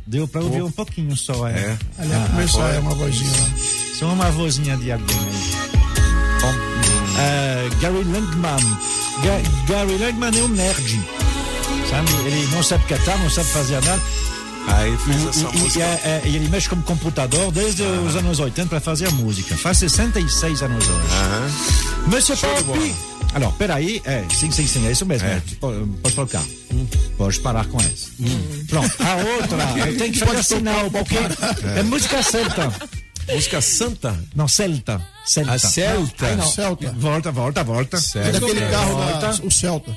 Deu 0.05 0.27
pra 0.27 0.41
ouvir 0.41 0.61
um 0.61 0.71
pouquinho 0.71 1.15
só, 1.15 1.47
é. 1.47 1.53
É. 1.53 1.77
Ali 1.99 2.13
a 2.13 2.27
começar 2.27 2.73
é 2.73 2.79
uma 2.79 2.93
vozinha 2.93 3.31
lá. 3.31 3.49
Só 3.97 4.13
uma 4.13 4.29
vozinha 4.31 4.75
de 4.77 4.91
alguém 4.91 5.17
aí. 5.17 5.51
Bom, 6.41 6.53
eh, 7.17 7.69
Gary 7.81 8.03
Langman. 8.03 8.77
Ga- 9.23 9.65
Gary 9.67 9.97
Langman 9.97 10.37
é 10.39 10.43
um 10.43 10.47
nerd. 10.49 11.01
Sabe? 11.89 12.11
Ele 12.27 12.45
não 12.51 12.61
sabe 12.61 12.83
cantar, 12.85 13.17
não 13.19 13.29
sabe 13.29 13.49
fazer 13.49 13.81
nada. 13.81 14.01
Aí 14.67 14.97
fez 14.97 15.25
essa 15.27 15.39
E, 15.39 15.55
e- 15.55 15.59
música. 15.59 15.79
e, 15.79 15.81
é- 15.81 16.01
é, 16.03 16.21
e 16.27 16.35
ele 16.35 16.49
mexe 16.49 16.67
como 16.69 16.81
computador 16.83 17.51
desde 17.51 17.83
os 17.83 18.15
anos 18.15 18.39
80 18.39 18.69
para 18.69 18.79
fazer 18.81 19.07
a 19.07 19.11
música. 19.11 19.55
Faz 19.57 19.77
66 19.77 20.61
anos 20.63 20.83
hoje. 20.87 21.07
Aham. 21.11 21.51
Monsieur 22.07 22.37
Show 22.37 22.55
de 22.55 22.63
Pop. 22.63 22.79
bola. 22.79 22.93
Alors, 23.33 23.53
peraí, 23.57 24.01
é, 24.05 24.23
sim, 24.33 24.49
sim, 24.49 24.65
sim, 24.65 24.87
é 24.87 24.91
isso 24.91 25.05
mesmo. 25.05 25.27
É. 25.27 25.33
é, 25.33 25.41
Pode, 25.59 25.85
pode 26.01 26.15
colocar. 26.15 26.43
Pode 27.17 27.39
parar 27.41 27.65
com 27.65 27.77
essa. 27.79 28.07
Pronto, 28.69 28.91
a 29.03 29.15
outra, 29.15 29.63
eu 29.89 29.97
tenho 29.97 30.13
que 30.13 30.19
fazer 30.19 30.43
sinal, 30.43 30.89
porque 30.89 31.15
é 31.77 31.83
música 31.83 32.23
celta. 32.23 32.71
Música 33.29 33.59
Santa. 33.61 34.19
Não, 34.35 34.47
celta. 34.47 35.01
Celta. 35.25 35.51
A 35.53 35.59
Celta. 35.59 36.25
Ai, 36.27 36.35
não. 36.35 36.47
Celta. 36.47 36.91
Volta, 36.97 37.31
volta, 37.31 37.63
volta. 37.63 37.97
É 38.15 38.31
daquele 38.31 38.61
carro 38.69 38.95
da, 39.19 39.29
o 39.43 39.51
Celta. 39.51 39.95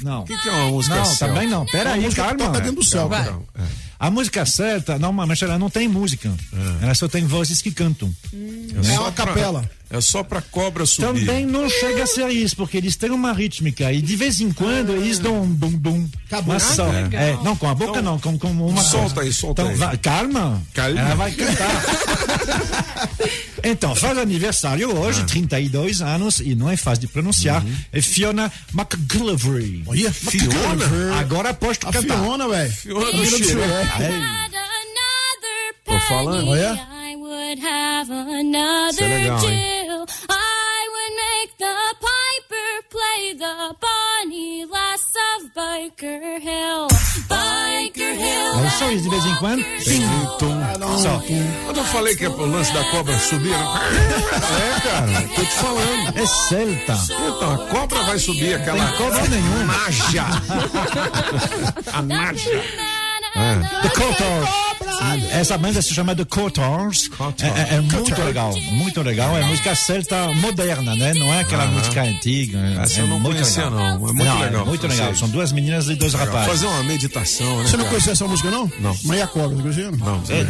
Não. 0.00 0.20
O 0.20 0.24
que, 0.24 0.38
que 0.38 0.48
é 0.48 0.52
uma 0.52 0.70
música 0.70 0.94
Não, 0.94 1.04
Celta? 1.04 1.26
também 1.34 1.48
não. 1.48 1.66
Peraí, 1.66 2.00
música 2.00 2.22
que 2.22 2.28
calma. 2.28 2.44
toca 2.46 2.60
dentro 2.60 2.76
do 2.76 2.84
Celta. 2.84 3.08
Vai. 3.08 3.24
Não, 3.30 3.42
é. 3.58 3.87
A 4.00 4.10
música 4.12 4.46
certa, 4.46 4.96
normalmente 4.96 5.42
ela 5.42 5.58
não 5.58 5.68
tem 5.68 5.88
música. 5.88 6.32
Ela 6.80 6.94
só 6.94 7.08
tem 7.08 7.24
vozes 7.26 7.60
que 7.60 7.70
cantam. 7.72 8.14
É 8.32 8.82
só 8.84 9.02
uma 9.02 9.12
pra- 9.12 9.26
capela. 9.26 9.68
É 9.90 10.00
só 10.00 10.22
pra 10.22 10.40
cobra 10.42 10.84
subir. 10.86 11.24
Também 11.26 11.44
não 11.46 11.68
chega 11.68 12.04
a 12.04 12.06
ser 12.06 12.28
isso, 12.28 12.54
porque 12.54 12.76
eles 12.76 12.94
têm 12.94 13.10
uma 13.10 13.32
rítmica 13.32 13.90
e 13.92 14.00
de 14.02 14.14
vez 14.16 14.40
em 14.40 14.52
quando 14.52 14.92
eles 14.92 15.18
dão 15.18 15.42
um 15.42 15.46
bum 15.46 15.70
bum. 15.70 16.06
Acabou. 16.26 16.54
Mas 16.54 16.70
Ah, 16.70 16.74
só. 16.74 16.90
legal. 16.90 17.20
É, 17.20 17.32
não, 17.42 17.56
com 17.56 17.66
a 17.68 17.74
boca 17.74 18.00
não, 18.02 18.18
com, 18.20 18.38
com 18.38 18.48
uma 18.50 18.82
Solta 18.82 19.14
coisa. 19.14 19.20
aí, 19.28 19.32
solta 19.32 19.62
então, 19.62 19.72
aí. 19.72 19.78
vai- 19.78 19.96
calma. 19.98 20.62
Calma. 20.74 21.00
Ela 21.00 21.14
vai 21.16 21.32
cantar. 21.32 21.82
então, 23.64 23.94
faz 23.94 24.16
aniversário 24.18 24.96
hoje, 24.96 25.24
32 25.24 26.00
anos, 26.00 26.40
e 26.40 26.54
não 26.54 26.68
é 26.70 26.76
fácil 26.76 27.02
de 27.02 27.08
pronunciar. 27.08 27.64
É 27.92 28.00
Fiona 28.00 28.52
McGillivray. 28.74 29.82
Olha, 29.86 30.12
Fiona? 30.12 31.18
Agora 31.18 31.54
pode 31.54 31.78
A 31.84 31.92
cantar. 31.92 32.18
Fiona, 32.22 32.48
velho. 32.48 32.72
Fiona 32.72 33.12
do 33.12 33.26
Chile. 33.26 33.62
Tô 35.84 36.00
falando. 36.00 36.48
Olha. 36.50 36.88
I 37.08 37.16
would 37.16 37.60
have 37.62 38.10
another 38.12 38.90
Isso 38.90 39.02
é 39.02 39.18
legal, 39.18 39.44
hein? 39.44 39.84
Jill. 39.86 40.06
I 40.28 40.88
would 40.92 41.14
make 41.16 41.56
the 41.58 41.76
piper 41.98 42.70
play 42.90 43.34
the 43.38 43.74
Bonnie 43.80 44.66
Lass 44.66 45.14
of 45.34 45.50
Biker 45.54 46.40
Hill. 46.40 46.88
É 48.64 48.70
só 48.70 48.90
isso 48.90 49.04
de 49.04 49.10
vez 49.10 49.24
em 49.24 49.34
quando. 49.36 49.60
Um 49.60 50.38
tom. 50.38 50.98
Só. 50.98 51.22
Eu 51.66 51.72
não 51.72 51.84
falei 51.84 52.16
que 52.16 52.24
é 52.24 52.28
o 52.28 52.46
lance 52.46 52.72
da 52.72 52.84
cobra 52.84 53.18
subir? 53.18 53.52
É, 53.52 54.80
cara, 54.80 55.28
tô 55.34 55.42
te 55.42 55.54
falando. 55.54 56.18
É 56.18 56.26
celta. 56.26 56.98
Então, 57.12 57.54
a 57.54 57.58
cobra 57.68 58.02
vai 58.04 58.18
subir 58.18 58.54
aquela. 58.54 58.86
Tem 58.86 58.96
cobra 58.96 59.28
nenhuma. 59.28 59.64
Naja. 59.64 60.24
a 61.92 62.02
Naja. 62.02 62.64
The 63.34 63.88
Cotors. 63.90 64.87
Essa 65.30 65.56
banda 65.56 65.80
se 65.80 65.94
chama 65.94 66.14
The 66.14 66.24
Cotors. 66.24 67.10
É, 67.40 67.74
é- 67.74 67.76
é 67.76 67.80
muito 67.80 68.20
legal, 68.22 68.54
muito 68.72 69.02
legal. 69.02 69.36
É 69.36 69.44
música 69.44 69.74
celta 69.74 70.28
moderna, 70.34 70.94
né? 70.96 71.14
Não 71.14 71.32
é 71.32 71.40
aquela 71.40 71.66
música 71.66 72.02
antiga. 72.02 72.58
Essa 72.82 73.00
é 73.00 73.02
eu 73.02 73.06
não 73.06 73.20
muito 73.20 73.36
conhecia, 73.36 73.64
legal. 73.64 73.78
não. 73.98 74.08
É 74.08 74.12
muito 74.12 74.38
legal, 74.38 74.66
muito 74.66 74.80
francês. 74.80 75.00
legal. 75.00 75.16
São 75.16 75.28
duas 75.28 75.52
meninas 75.52 75.88
e 75.88 75.94
dois 75.94 76.14
rapazes. 76.14 76.48
Fazer 76.48 76.66
uma 76.66 76.82
meditação, 76.82 77.58
né? 77.58 77.64
Você 77.64 77.76
não 77.76 77.84
cara? 77.84 77.88
conhecia 77.90 78.12
essa 78.12 78.26
música, 78.26 78.50
não? 78.50 78.70
Não. 78.80 78.96
Maria 79.04 79.26
Cobra, 79.26 79.56
você 79.56 79.62
conhecia? 79.62 79.90
Não, 79.92 80.22
é, 80.28 80.40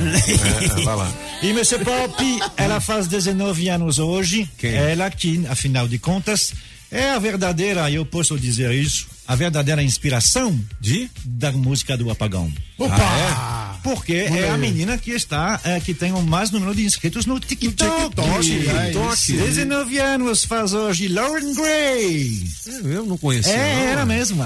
é, 0.81 0.85
vai 0.85 0.97
lá. 0.97 1.13
E 1.43 1.53
Monsieur 1.53 1.85
Pop, 1.85 2.41
ela 2.57 2.81
faz 2.81 3.07
19 3.07 3.69
anos 3.69 3.99
hoje. 3.99 4.49
Quem? 4.59 4.75
Ela 4.75 5.11
que, 5.11 5.47
afinal 5.49 5.87
de 5.87 5.99
contas, 5.99 6.53
é 6.91 7.11
a 7.11 7.19
verdadeira, 7.19 7.91
eu 7.91 8.05
posso 8.07 8.39
dizer 8.39 8.73
isso, 8.73 9.07
a 9.27 9.35
verdadeira 9.35 9.83
inspiração 9.83 10.59
De? 10.81 11.11
da 11.25 11.53
música 11.53 11.97
do 11.97 12.11
apagão. 12.11 12.51
Opa! 12.79 13.58
Porque 13.89 14.13
é 14.13 14.51
a 14.51 14.59
menina 14.59 14.99
que 14.99 15.13
está, 15.13 15.59
é, 15.65 15.81
que 15.81 15.95
tem 15.95 16.13
o 16.13 16.21
mais 16.21 16.51
número 16.51 16.75
de 16.75 16.85
inscritos 16.85 17.25
no 17.25 17.41
TikTok. 17.41 18.15
TikTok, 18.15 18.43
TikTok. 18.43 19.33
19 19.33 19.99
anos 19.99 20.45
faz 20.45 20.75
hoje, 20.75 21.09
Lauren 21.09 21.55
Gray. 21.55 22.47
Eu 22.85 23.07
não 23.07 23.17
conhecia. 23.17 23.53
É, 23.53 23.75
não. 23.75 23.83
era 23.83 24.07
mesmo. 24.07 24.45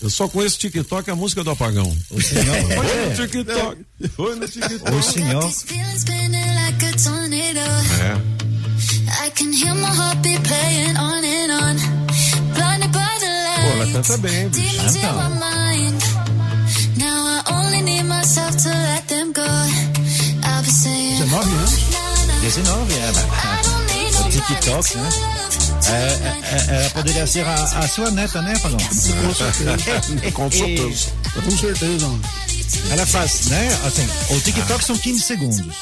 Eu 0.00 0.08
só 0.10 0.28
conheço 0.28 0.58
TikTok 0.58 1.10
a 1.10 1.16
música 1.16 1.42
do 1.42 1.50
apagão. 1.50 1.92
O 2.10 2.22
senhor, 2.22 2.44
Foi 2.70 2.76
no 2.76 3.12
é, 3.12 3.14
TikTok. 3.14 3.76
Foi 4.16 4.34
no 4.36 4.48
TikTok. 4.48 4.94
o 4.94 5.02
senhor. 5.02 5.52
É. 8.00 8.40
I 9.26 9.30
can 9.30 9.52
hear 9.52 9.74
my 9.74 9.88
heartbeat 9.88 10.42
playing 10.44 10.96
on 10.96 11.24
and 11.24 11.50
on. 11.52 11.76
Blinded 12.54 12.92
by 12.92 13.18
the 13.18 13.26
lights. 13.26 13.60
Pô, 13.60 13.82
ela 13.82 13.92
canta 13.92 14.16
bem, 14.18 14.48
bicho. 14.48 15.00
Canta. 15.00 16.29
19 21.18 21.48
anos. 21.54 21.88
"Na, 21.90 22.26
na, 22.34 22.40
19, 22.40 22.92
é. 22.94 22.98
Need 23.00 24.16
O 24.16 24.20
nobody 24.20 24.40
TikTok, 24.40 24.88
to 24.92 24.98
né? 24.98 25.08
É, 25.86 25.92
é, 25.92 26.76
é, 26.76 26.80
ela 26.82 26.90
poderia 26.90 27.26
ser 27.26 27.46
a, 27.46 27.54
a 27.54 27.88
sua 27.88 28.10
neta, 28.10 28.42
né, 28.42 28.54
Apagão? 28.56 28.78
Com 28.78 29.34
certeza. 29.34 30.32
Com 30.32 30.50
certeza. 30.50 31.10
Com 31.42 31.50
certeza. 31.50 32.10
Ela 32.90 33.06
faz, 33.06 33.46
né? 33.46 33.68
Assim, 33.86 34.06
o 34.34 34.40
TikTok 34.40 34.84
são 34.84 34.96
15 34.96 35.20
segundos. 35.22 35.76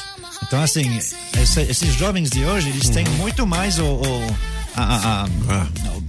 Então, 0.44 0.62
assim, 0.62 0.98
essa- 1.36 1.62
esses 1.62 1.94
jovens 1.94 2.30
de 2.30 2.44
hoje, 2.44 2.68
eles 2.70 2.88
têm 2.88 3.04
muito 3.18 3.46
mais 3.46 3.78
o. 3.78 3.84
o 3.84 4.36
a, 4.82 5.22
a- 5.22 5.22
a- 5.24 5.66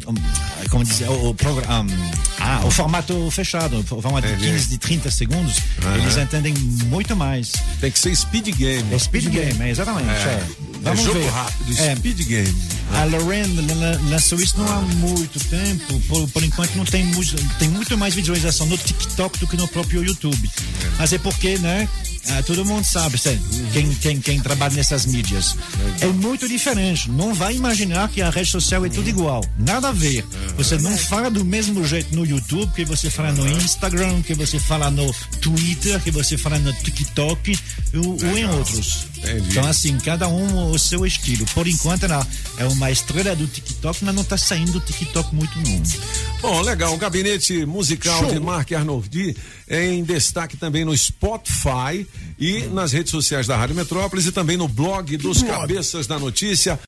o- 0.08 0.12
o- 0.12 0.70
como 0.70 0.84
dizer, 0.84 1.10
o, 1.10 1.32
o, 1.32 1.36
ah, 2.40 2.62
o 2.66 2.72
formato 2.72 3.30
fechado, 3.32 3.80
o 3.80 3.84
formato 4.02 4.28
de 4.28 4.34
Entendi. 4.34 4.52
15, 4.52 4.68
de 4.70 4.78
30 4.78 5.12
segundos, 5.12 5.56
eles 5.96 6.18
entendem 6.18 6.54
muito 6.86 7.16
mais. 7.16 7.52
Tem 7.82 7.92
que 7.92 7.98
ser 8.00 8.16
speed 8.16 8.56
game. 8.56 8.94
É 8.94 9.00
speed 9.00 9.28
game, 9.30 9.62
é, 9.62 9.70
exatamente. 9.70 10.10
É. 10.10 10.44
É 10.80 10.82
Vamos 10.82 11.04
jogo 11.04 11.20
ver. 11.20 11.30
rápido, 11.30 11.78
É, 11.82 11.96
speed 11.96 12.22
game. 12.26 12.56
a 12.94 13.04
Lorraine 13.06 13.62
lan- 13.74 14.00
lançou 14.10 14.40
isso 14.40 14.58
não 14.58 14.72
há 14.72 14.82
muito 14.82 15.38
tempo. 15.50 16.00
Por, 16.08 16.28
por 16.30 16.44
enquanto 16.44 16.74
não 16.76 16.86
tem, 16.86 17.06
tem 17.58 17.68
muito 17.70 17.98
mais 17.98 18.14
visualização 18.16 18.66
no 18.68 18.78
TikTok 18.78 19.40
do 19.40 19.48
que 19.48 19.58
no 19.58 19.68
próprio 19.68 20.04
YouTube. 20.06 20.50
Mas 20.98 21.12
é 21.12 21.18
porque, 21.18 21.58
né? 21.58 21.88
Ah, 22.28 22.44
todo 22.44 22.66
mundo 22.66 22.84
sabe, 22.84 23.18
sabe? 23.18 23.40
Quem, 23.74 23.90
quem, 23.96 24.20
quem 24.20 24.40
trabalha 24.40 24.76
nessas 24.76 25.06
mídias. 25.06 25.56
É 26.02 26.08
muito 26.08 26.48
diferente. 26.48 27.10
Não 27.10 27.34
vai 27.34 27.56
imaginar 27.56 28.10
que 28.10 28.22
a 28.22 28.30
rede 28.30 28.50
social 28.50 28.86
é 28.86 28.90
tudo 28.90 29.10
igual. 29.10 29.44
Nada 29.58 29.90
a 29.90 29.92
ver. 29.92 30.26
Você 30.58 30.78
não 30.78 30.96
fala 30.98 31.30
do 31.30 31.44
mesmo 31.44 31.86
jeito 31.86 32.16
no 32.16 32.26
YouTube 32.26 32.72
que 32.74 32.86
você 32.86 33.10
fala 33.10 33.32
no 33.32 33.48
Instagram, 33.50 34.22
que 34.22 34.34
você 34.34 34.60
fala 34.60 34.92
no 34.92 35.12
Twitter, 35.42 36.00
que 36.02 36.12
você 36.12 36.38
fala 36.38 36.60
no 36.60 36.74
TikTok 36.74 37.58
ou, 37.96 38.12
ou 38.12 38.38
em 38.38 38.46
outros. 38.46 39.08
Entendi. 39.18 39.50
Então, 39.50 39.68
assim, 39.68 39.98
cada 40.00 40.28
um 40.28 40.72
o 40.72 40.80
seu 40.80 41.06
estilo. 41.06 41.46
Por 41.54 41.68
enquanto, 41.68 42.04
ela 42.04 42.26
é 42.58 42.66
uma 42.66 42.92
estrela 42.92 43.36
do 43.36 43.48
TikTok, 43.48 44.04
mas 44.04 44.16
não 44.16 44.24
tá 44.24 44.38
saindo 44.38 44.74
do 44.74 44.80
TikTok 44.80 45.34
muito, 45.34 45.58
não. 45.60 45.84
Bom, 46.42 46.62
legal. 46.62 46.94
O 46.94 46.98
gabinete 46.98 47.66
musical 47.66 48.26
de 48.26 48.40
Marc 48.40 48.72
Arnoldi 48.72 49.36
em 49.70 50.04
destaque 50.04 50.58
também 50.58 50.86
no 50.86 50.98
Spotify 50.98 52.08
e 52.38 52.64
nas 52.68 52.92
redes 52.92 53.12
sociais 53.12 53.48
da 53.48 53.56
Rádio 53.56 53.76
Metrópolis 53.76 54.26
e 54.26 54.32
também 54.32 54.58
no 54.58 54.68
blog 54.68 55.16
dos 55.18 55.42
Cabeças 55.42 56.08
da 56.08 56.20
Notícia. 56.20 56.78